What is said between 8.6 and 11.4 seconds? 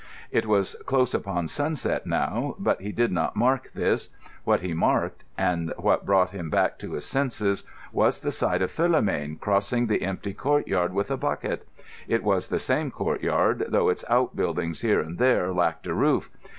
of Philomène crossing the empty courtyard with a